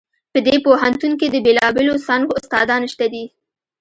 په 0.33 0.39
دې 0.45 0.55
پوهنتون 0.65 1.11
کې 1.19 1.27
د 1.31 1.35
بیلابیلو 1.45 2.03
څانګو 2.05 2.31
استادان 2.39 2.83
شته 2.93 3.05
دي 3.13 3.25